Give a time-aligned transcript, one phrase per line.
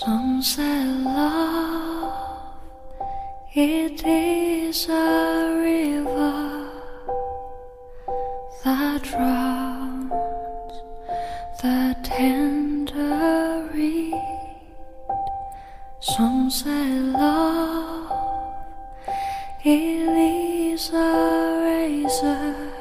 [0.00, 2.14] Some say love,
[3.52, 6.70] it is a river
[8.64, 10.72] that drowns
[11.60, 14.14] the tender reed.
[16.00, 18.10] Some say love,
[19.62, 22.72] it is a razor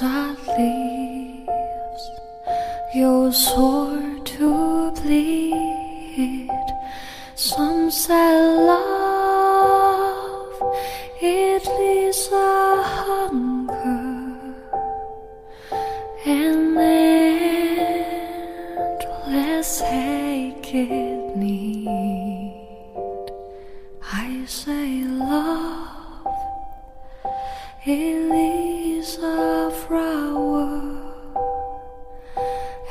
[0.00, 2.04] that leaves
[2.94, 3.85] your sword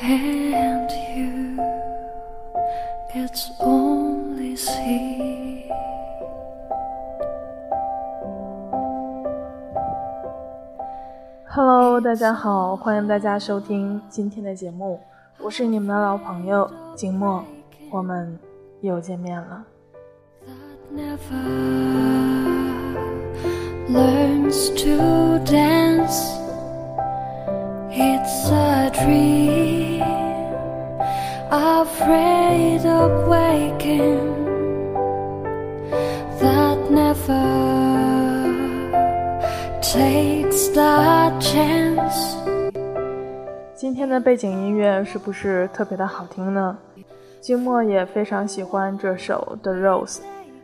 [0.07, 1.59] and you,
[3.15, 5.65] it's only seed.
[11.47, 14.99] Hello，大家好，欢迎大家收听今天的节目，
[15.41, 17.43] 我是你们的老朋友景墨，
[17.89, 18.37] 我们
[18.81, 19.65] 又见面了。
[20.95, 21.17] never
[23.89, 26.35] learns to dance.
[27.97, 29.84] It's a dream,
[31.51, 34.33] afraid of waking.
[36.39, 37.41] That never
[39.81, 42.35] takes the chance.
[43.75, 46.77] 今天的背景音乐是不是特别的好听呢？
[47.39, 50.17] 静默也非常喜欢这首《The Rose》，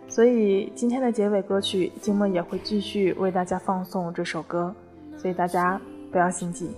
[0.08, 4.74] 所以今天的结尾歌曲，静默也会继续为大家放送这首歌，
[5.16, 5.80] 所以大家
[6.12, 6.72] 不要心急。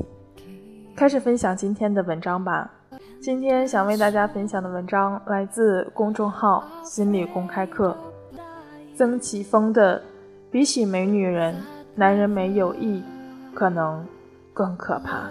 [0.96, 2.70] 开始分享今天的文章吧。
[3.24, 7.96] 今天想为大家分享的文章来自公众号“心理公开课”，
[8.98, 9.98] 曾奇峰的
[10.52, 11.56] 《比起没女人，
[11.96, 13.02] 男人没有意，
[13.54, 14.06] 可能
[14.54, 15.30] 更可怕》。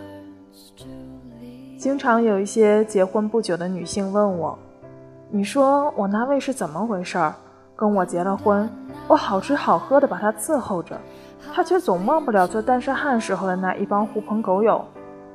[1.78, 4.59] 经常有一些结婚不久的女性问我
[5.28, 7.34] ：“你说我那位是怎么回事儿？
[7.76, 8.66] 跟我结了婚，
[9.06, 10.98] 我好吃好喝的把他伺候着，
[11.53, 14.82] 他却总忘不了做单身汉时候的那一帮狐朋狗友，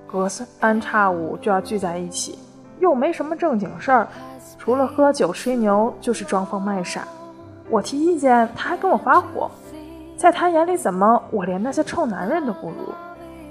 [0.07, 2.39] 隔三差五就要聚在一起，
[2.79, 4.07] 又没什么正经事儿，
[4.57, 7.07] 除了喝酒吹牛就是装疯卖傻。
[7.69, 9.49] 我提意见，他还跟我发火，
[10.15, 12.93] 在他眼里怎么我连那些臭男人都不如？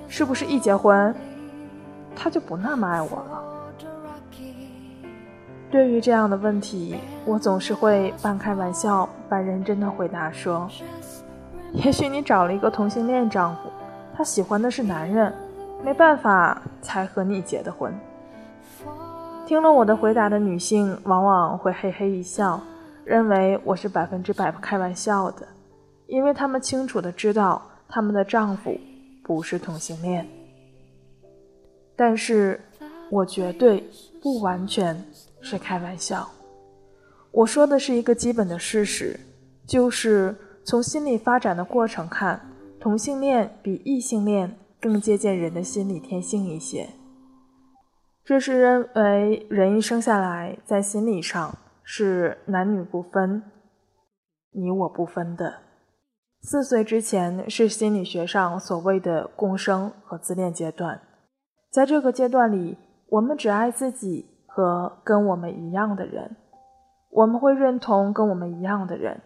[0.09, 1.15] 是不是一结婚？”
[2.17, 3.43] 他就不那么爱我了。
[5.71, 10.67] 对于这样的问题，我总是会半开玩笑半认真的回答说
[11.75, 13.63] ：“也许你找了一个同性恋丈夫，
[14.17, 15.31] 他喜欢的是男人，
[15.85, 17.93] 没办法才和你结的婚。”
[19.47, 22.61] 听了我的回答的女性往往会嘿嘿一笑，
[23.05, 25.47] 认为我是百分之百开玩笑的，
[26.09, 28.77] 因为她们清楚的知道她们的丈夫
[29.23, 30.27] 不是同性恋。
[31.95, 32.61] 但是，
[33.09, 33.89] 我绝对
[34.21, 35.01] 不完全
[35.41, 36.29] 是开玩笑。
[37.31, 39.21] 我说的是一个基本的事实，
[39.65, 42.41] 就是从心理发展的过程看，
[42.81, 46.89] 同性恋比异性恋更接近人的心理天性一些。
[48.27, 53.41] 这是认为人一生下来在心理上是男女不分、
[54.51, 55.61] 你我不分的。
[56.41, 61.01] 四岁之前是心理学上所谓的共生和自恋阶段。
[61.71, 62.77] 在这个阶段里，
[63.11, 66.35] 我们只爱自己和跟我们一样的人，
[67.11, 69.21] 我们会认同跟我们一样的人，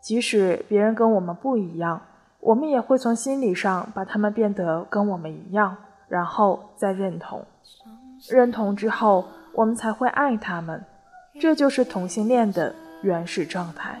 [0.00, 2.00] 即使别人跟我们不一样，
[2.38, 5.76] 我们也会从心理上把他们变得跟我们一样，
[6.06, 7.44] 然后再认同。
[8.30, 10.84] 认同之后，我们才会爱他们，
[11.40, 13.98] 这就是同性恋的原始状态。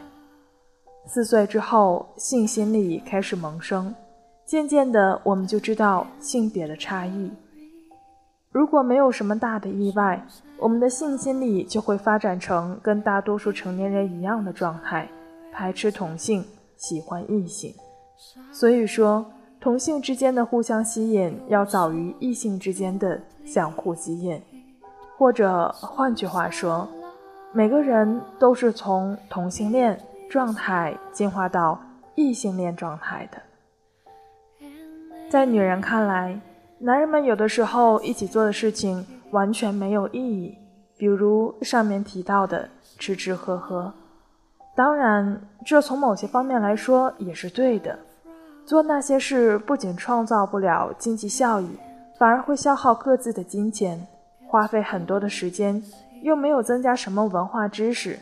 [1.06, 3.94] 四岁之后，性心理开始萌生，
[4.46, 7.30] 渐渐的，我们就知道性别的差异。
[8.50, 10.24] 如果没有什么大的意外，
[10.58, 15.08] 我们的性心理就会发展成跟大多数成年人一样的状态，
[15.52, 16.44] 排斥同性，
[16.76, 17.74] 喜欢异性。
[18.52, 19.26] 所以说，
[19.64, 24.38] 同性之间的互相吸引要早于异性之间的相互吸引，
[25.16, 26.86] 或者换句话说，
[27.50, 31.80] 每个人都是从同性恋状态进化到
[32.14, 34.68] 异性恋状态的。
[35.30, 36.38] 在女人看来，
[36.78, 40.58] 男人们有的时候一起做的事情完全没有意义，
[40.98, 42.68] 比如上面提到的
[42.98, 43.90] 吃吃喝喝。
[44.76, 47.98] 当然，这从某些方面来说也是对的。
[48.66, 51.68] 做那些事不仅创造不了经济效益，
[52.18, 54.06] 反而会消耗各自的金钱，
[54.46, 55.82] 花费很多的时间，
[56.22, 58.18] 又没有增加什么文化知识，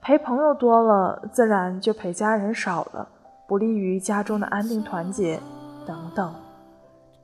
[0.00, 3.06] 陪朋友多了，自然就陪家人少了，
[3.46, 5.38] 不利于家中的安定团结
[5.86, 6.34] 等等。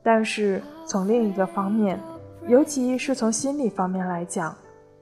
[0.03, 1.99] 但是从另一个方面，
[2.47, 4.55] 尤其是从心理方面来讲，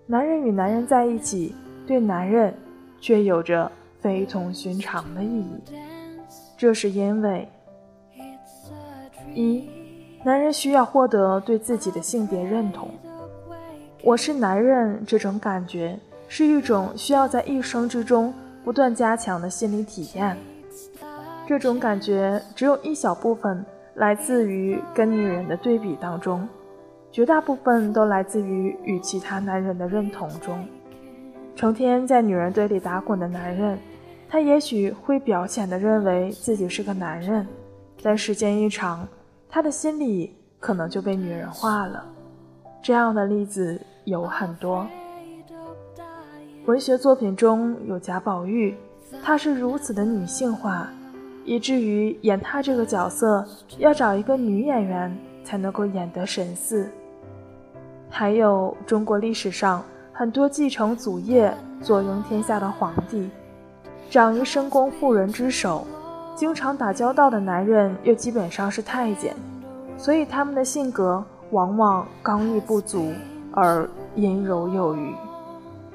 [0.06, 1.54] 男人与男人在一起，
[1.88, 2.54] 对男人
[3.00, 3.70] 却有着
[4.00, 5.60] 非同寻常的意义。
[6.58, 7.48] 这是因为，
[9.32, 9.70] 一，
[10.24, 12.90] 男人需要获得对自己的性别认同。
[14.02, 15.96] 我是男人这种感觉，
[16.26, 18.34] 是一种需要在一生之中
[18.64, 20.36] 不断加强的心理体验。
[21.46, 23.64] 这种感觉只有一小部分。
[23.94, 26.48] 来自于跟女人的对比当中，
[27.10, 30.64] 绝大部分都来自于与其他男人的认同中。
[31.56, 33.76] 成天在女人堆里打滚的男人，
[34.28, 37.46] 他也许会表浅的认为自己是个男人，
[38.02, 39.08] 但时间一长，
[39.48, 42.04] 他的心里可能就被女人化了。
[42.82, 44.86] 这样的例子有很多。
[46.66, 48.76] 文学作品中有贾宝玉，
[49.22, 50.88] 他是如此的女性化。
[51.44, 53.42] 以至于演他这个角色
[53.78, 56.90] 要找一个女演员才能够演得神似。
[58.10, 59.82] 还有中国历史上
[60.12, 63.30] 很多继承祖业、坐拥天下的皇帝，
[64.10, 65.86] 长于深宫妇人之手，
[66.34, 69.36] 经常打交道的男人又基本上是太监，
[69.98, 73.12] 所以他们的性格往往刚毅不足
[73.52, 75.14] 而阴柔有余。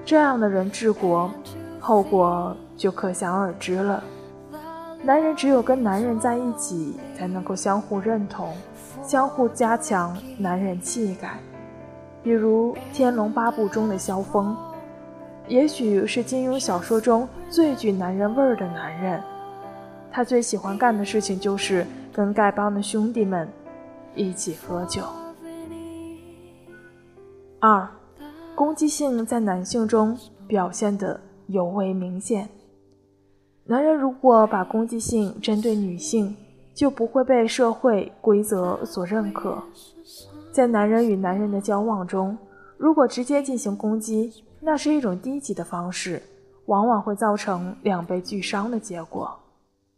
[0.05, 1.31] 这样的人治国，
[1.79, 4.03] 后果就可想而知了。
[5.01, 8.53] 男人只有跟男人在一起，才能够相互认同，
[9.01, 11.39] 相互加强男人气概。
[12.21, 14.55] 比如《天龙八部》中的萧峰，
[15.47, 19.21] 也许是金庸小说中最具男人味儿的男人。
[20.11, 23.47] 他最喜欢干的事情就是跟丐帮的兄弟们
[24.15, 25.01] 一起喝酒。
[27.59, 27.89] 二，
[28.55, 30.17] 攻击性在男性中
[30.47, 32.47] 表现得尤为明显。
[33.65, 36.35] 男人如果把攻击性针对女性，
[36.73, 39.63] 就不会被社会规则所认可。
[40.51, 42.37] 在男人与男人的交往中，
[42.77, 46.21] 如果直接进行攻击，那是一种低级的方式，
[46.67, 49.29] 往往会造成两败俱伤的结果，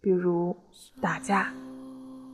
[0.02, 0.56] 比如
[1.00, 1.54] 打架。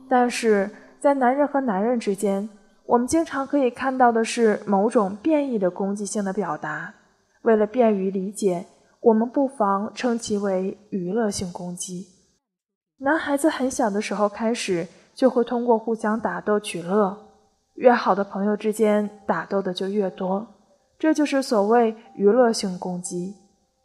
[0.08, 2.48] 但是在男人和男人之间，
[2.86, 6.94] 我们经常可以看到的是某种变异的攻击性的表达，
[7.42, 8.66] 为了便于理解。
[9.00, 12.06] 我们不妨称其为娱乐性攻击。
[12.98, 17.18] 男孩子很小的时候开始就会通过互相打斗取乐，
[17.74, 20.46] 越好的朋友之间打斗的就越多，
[21.02, 23.34] 这就是所谓娱乐性攻击，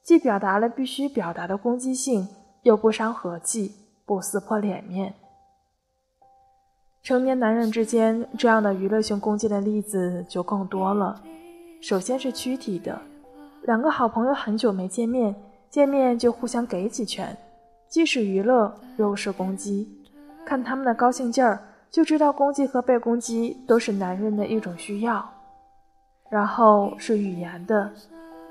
[0.04, 2.28] 既表达了必须表达的攻击性，
[2.62, 3.72] 又不伤和气，
[4.06, 5.16] 不撕破脸面。
[7.02, 11.20] 成年男人之间这样的娱乐性攻击的例子就更多了，
[11.82, 13.02] 首先是躯体的。
[13.64, 15.34] 两个好朋友很久没见面，
[15.72, 17.36] 见面就互相给几拳，
[17.90, 19.92] 既是娱乐又是攻击。
[20.46, 21.60] 看他们的高兴劲儿，
[21.90, 25.28] 就知道攻击和被攻击都是男人的一种需要。
[26.30, 27.92] 然后是语言的，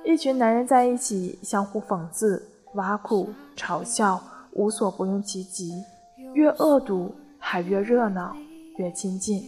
[0.05, 2.43] 一群男人在一起相互讽刺、
[2.75, 5.83] 挖苦、嘲笑，无所不用其极，
[6.35, 8.37] 越恶毒还越热闹，
[8.77, 9.43] 越亲近。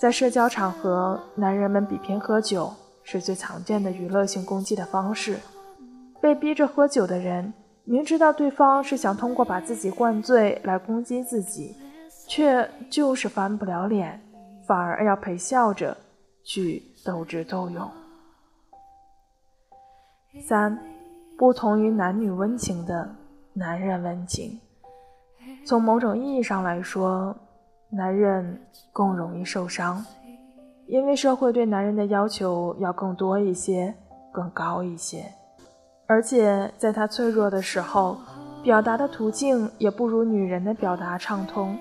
[0.00, 2.72] 在社交场合，男人们比拼喝酒。
[3.02, 5.40] 是最常见的娱乐性攻击的方式。
[6.20, 7.52] 被逼着喝酒的人，
[7.82, 11.74] 明知道对方是想通过把自己灌醉来攻击自己，
[12.28, 14.20] 却就是翻不了脸，
[14.64, 15.96] 反而要陪笑着
[16.44, 17.88] 去斗智斗勇。
[20.46, 20.78] 三，
[21.36, 23.08] 不同于男女温情的
[23.52, 24.60] 男人温情，
[25.66, 27.34] 从某种意义上来说，
[27.90, 28.60] 男人
[28.92, 30.04] 更容易受伤。
[30.86, 33.94] 因为社会对男人的要求要更多一些、
[34.32, 35.24] 更高一些，
[36.06, 38.16] 而且在他脆弱的时候，
[38.62, 41.78] 表达的途径也不如女人的表达畅通。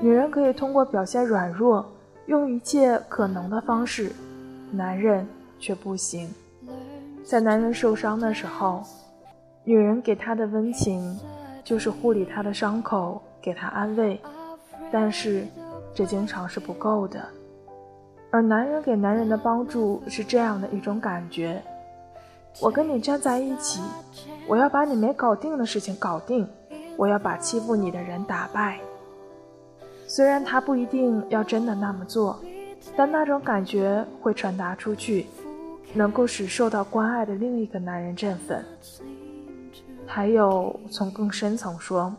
[0.00, 1.84] 女人可以通过表现软弱，
[2.26, 4.12] 用一切可能的方式，
[4.70, 5.26] 男人
[5.58, 6.32] 却不行。
[7.24, 8.82] 在男人受伤的时候，
[9.64, 11.18] 女人给他的温情
[11.64, 14.20] 就是护理他的伤口，给他安慰，
[14.90, 15.46] 但是
[15.94, 17.22] 这经常是不够的。
[18.30, 21.62] 而男人给男人的帮助是这样的一种感觉：
[22.60, 23.80] 我跟你站在一起，
[24.46, 26.48] 我要把你没搞定的事情搞定，
[26.96, 28.80] 我要把欺负你的人打败。
[30.12, 32.38] 虽然他不一定要真的那么做，
[32.94, 35.24] 但那种感觉会传达出去，
[35.94, 38.62] 能够使受到关爱的另一个男人振奋。
[40.06, 42.14] 还有，从更深层说，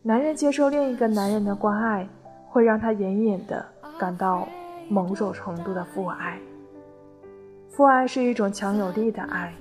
[0.00, 2.08] 男人接受另一个男人的关爱，
[2.48, 3.62] 会让他隐隐的
[3.98, 4.48] 感到。
[4.88, 6.36] 某种程度的父爱，
[7.68, 9.54] 父爱是一种强有力的爱，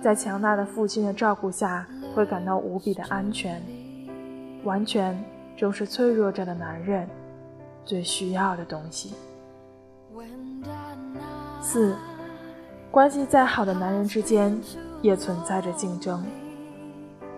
[0.00, 3.60] 在强大的父亲的照顾下，会感到无比的安全。
[4.62, 5.22] 完全
[5.56, 7.08] 正是脆弱着的男人
[7.84, 9.14] 最需要的东西。
[11.60, 11.96] 四，
[12.90, 14.58] 关系再好的男人之间
[15.02, 16.24] 也存在着竞争。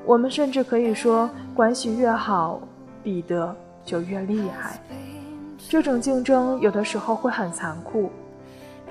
[0.05, 2.61] 我们甚至可以说，关系越好，
[3.03, 3.55] 比的
[3.85, 4.81] 就越厉害。
[5.69, 8.11] 这种竞争有的时候会很残酷，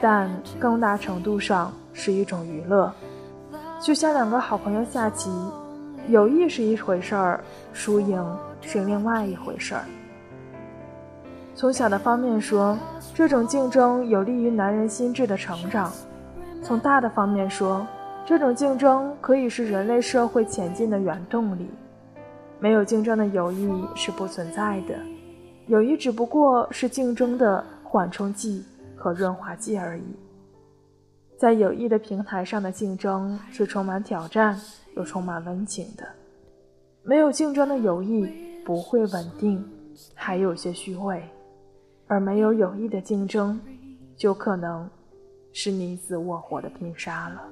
[0.02, 0.30] 但
[0.60, 2.92] 更大程度上是一种娱乐。
[3.82, 5.30] 就像两个好朋友下棋，
[6.08, 7.44] 友谊是一回事儿，
[7.74, 8.24] 输赢
[8.62, 9.84] 是另外一回事儿。
[11.56, 12.78] 从小的方面说，
[13.14, 15.90] 这种竞争有利于男人心智的成长；
[16.62, 17.88] 从大的方面说，
[18.26, 21.70] 这种竞争可以是人类社会前进的原动力。
[22.60, 24.96] 没有竞争的友谊是不存在的，
[25.68, 28.64] 友谊只不过是竞争的缓冲剂
[28.96, 30.04] 和润滑剂而已。
[31.38, 34.58] 在友谊的平台上的竞争是充满挑战
[34.96, 36.08] 又充满温情的，
[37.04, 38.28] 没有竞争的友谊
[38.66, 39.64] 不会稳定，
[40.14, 41.22] 还有些虚伪；
[42.08, 43.60] 而没有友谊的竞争，
[44.18, 44.90] 就可能
[45.54, 47.44] 是你死我活的拼杀了。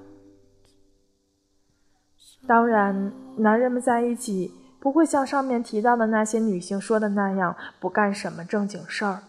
[2.48, 9.24] 当然，男人们在一起不会像上面提到的那些女性说的那样不干什么正经事儿。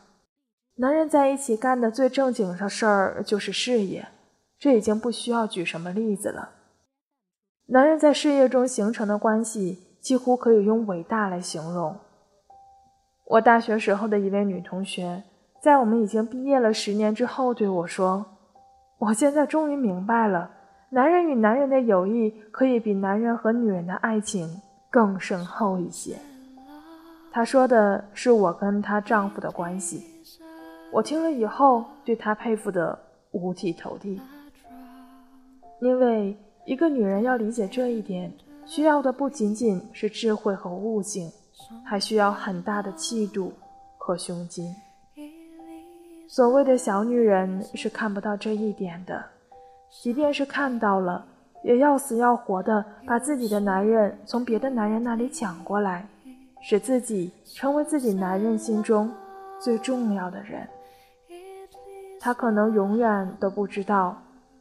[0.76, 4.09] 男人在一起干的最正经的事儿就是事业，
[4.59, 6.50] 这已经不需要举什么例子了。
[7.66, 11.97] 男人在事业中形成的关系几乎可以用伟大来形容。
[13.26, 15.23] 我大学时候的一位女同学，
[15.62, 18.26] 在我们已经毕业了十年之后对我说
[19.00, 20.50] ：“我现在终于明白了。”
[20.92, 26.16] 男人与男人的友谊可以比男人和女人的爱情更深厚一些。
[27.33, 30.04] 她说的是我跟她丈夫的关系，
[30.92, 32.97] 我听了以后对她佩服的
[33.33, 34.21] 五体投地。
[35.80, 38.33] 因为一个女人要理解这一点，
[38.64, 41.30] 需要的不仅仅是智慧和悟性，
[41.85, 43.52] 还需要很大的气度
[43.99, 44.75] 和胸襟。
[46.26, 49.23] 所谓的小女人是看不到这一点的。
[50.02, 51.25] 即便是看到了，
[51.62, 56.04] 也要死要活的把自己的男人从别的男人那里抢过来，
[56.62, 59.09] 使自己成为自己男人心中
[59.61, 60.66] 最重要的人。
[62.18, 64.16] 他可能永远都不知道，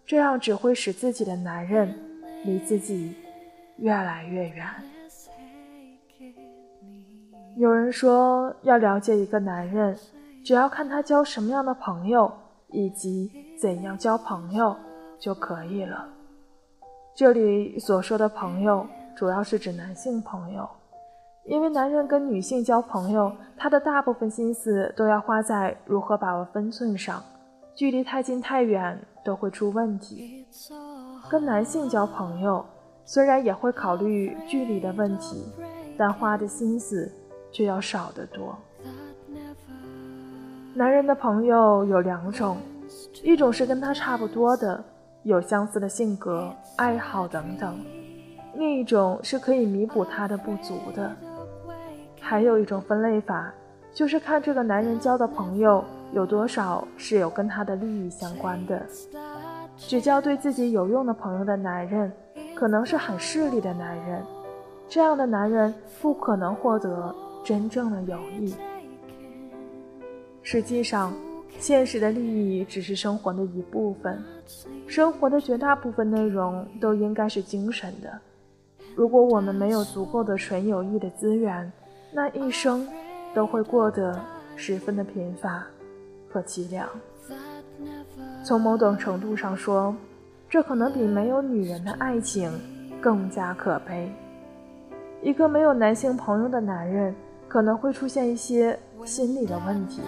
[0.06, 1.94] 这样只会使自己的男人
[2.46, 3.16] 离自己
[3.78, 4.68] 越来越远。
[7.58, 9.98] 有人说，要了解一个男人，
[10.44, 12.32] 只要看他交什么样的朋友，
[12.70, 14.76] 以及怎样交朋友。
[15.20, 16.06] 就可以了。
[17.16, 20.68] 这里所说的朋友，主要是指男性朋友，
[21.46, 27.24] 因为男人跟女性交朋友，他的大部分心思都要花在如何把握分寸上，
[27.74, 30.46] 距离太近太远都会出问题。
[31.30, 32.65] 跟男性交朋友，
[33.06, 35.46] 虽然也会考虑距离的问题，
[35.98, 37.12] 但花的心思
[37.51, 38.58] 却要少得多。
[40.74, 42.58] 男人的朋友有两种，
[43.24, 44.84] 一种是跟他差不多的。
[45.24, 47.80] 有相似的性格、爱好等等，
[48.56, 51.15] 另一种是可以弥补他的不足的。
[52.20, 53.53] 还有一种分类法，
[53.94, 55.82] 就是看这个男人交的朋友
[56.13, 58.86] 有多少是有跟他的利益相关的。
[59.75, 62.12] 只交对自己有用的朋友的男人，
[62.55, 64.24] 可能是很势利的男人。
[64.88, 68.55] 这样的男人不可能获得真正的友谊。
[70.41, 71.13] 实际上。
[71.60, 74.22] 现实的利益只是生活的一部分，
[74.88, 78.12] 生活的绝大部分内容都应该是精神的。
[78.96, 81.72] 如果我们没有足够的纯友谊的资源，
[82.12, 82.86] 那一生
[83.36, 84.20] 都会过得
[84.55, 85.63] 十分的贫乏
[86.34, 86.90] 和凄凉。
[88.44, 89.96] 从某种程度上说，
[90.50, 92.52] 这可能比没有女人的爱情
[93.00, 94.12] 更加可悲。
[95.22, 97.16] 一个没有男性朋友的男人，
[97.48, 100.02] 可能会出现一些心理的问题。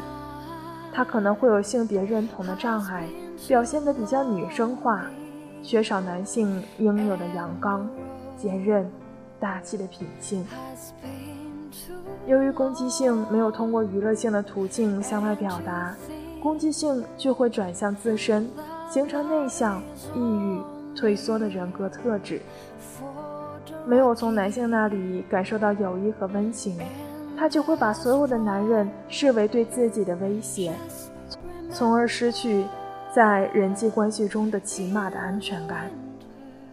[0.91, 3.07] 他可能会有性别认同的障碍，
[3.47, 5.05] 表现得比较女生化，
[5.61, 7.87] 缺少男性应有的阳刚、
[8.37, 8.89] 坚韧、
[9.39, 10.45] 大气的品性。
[12.27, 15.95] 由于攻击性没有通过娱乐性的途径向外表达，
[16.41, 18.49] 攻击性就会转向自身，
[18.89, 19.81] 形成内向、
[20.13, 20.61] 抑郁、
[20.95, 22.41] 退缩的人格特质。
[23.85, 26.77] 没有从男性那里感受到友谊和温情。
[27.37, 30.71] 他就会把所有的男人视为对自己的威胁，
[31.69, 32.63] 从而失去
[33.13, 35.91] 在人际关系中的起码的安全感。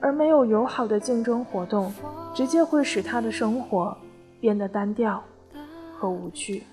[0.00, 1.92] 而没有友好的竞争活动，
[2.32, 3.96] 直接会使他的生活
[4.42, 5.22] 变得单调
[5.96, 6.64] 和无趣。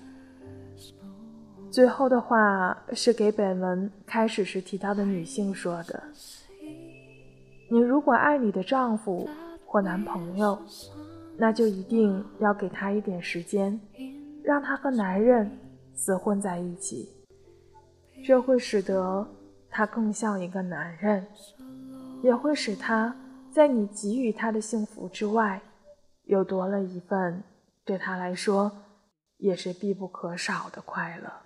[1.70, 6.02] 最后的话是给本文开始时提到的女性说的
[7.70, 9.28] ：“你如果爱你的丈夫
[9.64, 10.58] 或男朋友，
[11.38, 13.80] 那就一定要给他一点时间，
[14.42, 15.48] 让他和男人
[15.96, 17.08] 厮混在一起，
[18.24, 19.24] 这会使得
[19.70, 21.24] 他更像一个男人，
[22.20, 23.14] 也会使他
[23.52, 25.62] 在你给予他的幸福之外，
[26.24, 27.40] 又多了一份
[27.84, 28.72] 对他来说
[29.38, 31.42] 也是必不可少的快乐。”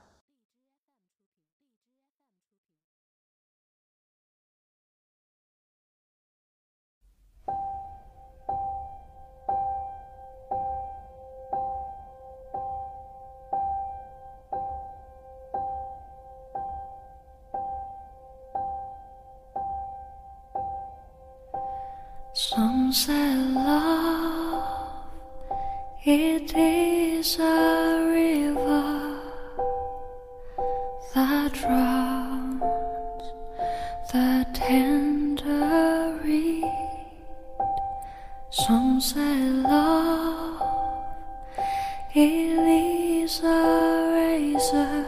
[22.37, 24.44] Some say love,
[26.07, 29.21] it is a river
[31.15, 32.61] that drowns
[34.13, 36.63] the tender reed.
[38.51, 40.61] Some say love,
[42.15, 45.07] it is a razor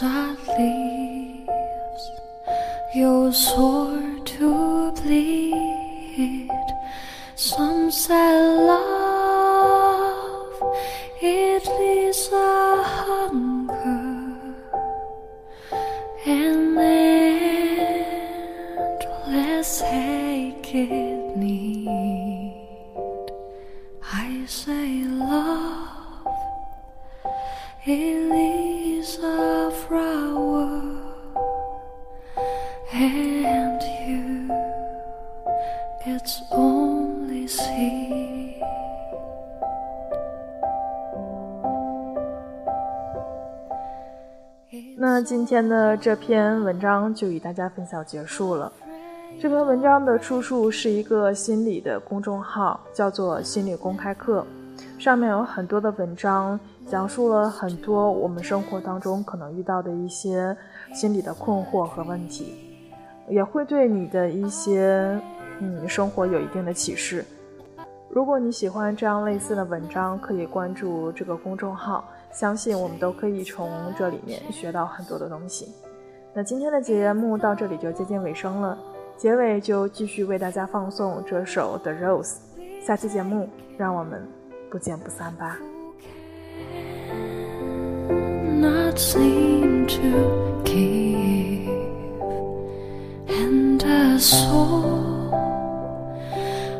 [0.00, 2.10] that leaves
[2.96, 6.67] your sword to bleed.
[7.40, 9.07] Some say love,
[45.00, 48.72] 那今天的这篇文章就与大家分享结束了。
[49.40, 54.44] 这篇文章的出处是一个心理的公众号，叫做“心理公开课”，
[54.98, 60.56] 上面有很多的文章，讲述了很多我们生活当中可能遇到的一些
[60.92, 62.56] 心理的困惑和问题，
[63.28, 65.16] 也会对你的一些
[65.60, 67.24] 嗯生活有一定的启示。
[68.10, 75.72] 如果你喜欢这样类似的文章，可以关注这个公众号，相信我们都可以从这里面学到很多的东西。
[76.34, 78.78] 那今天的节目到这里就接近尾声了，
[79.16, 82.36] 结尾就继续为大家放送这首《The Rose》，
[82.86, 84.26] 下期节目让我们
[84.70, 85.58] 不见不散吧。
[88.60, 91.68] not seem to give,
[93.28, 95.32] and a soul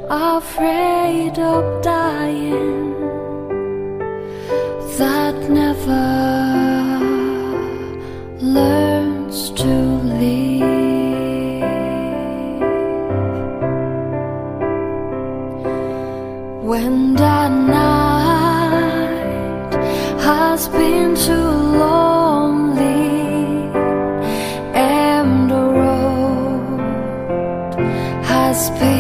[0.09, 2.88] afraid of dying
[20.29, 21.51] has been too
[21.83, 22.83] lonely
[24.75, 26.81] and the road
[28.27, 28.98] has been